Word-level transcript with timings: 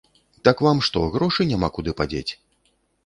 Так 0.47 0.61
вам 0.67 0.79
што, 0.87 1.03
грошы 1.17 1.47
няма 1.53 1.69
куды 1.77 1.95
падзець? 2.01 2.31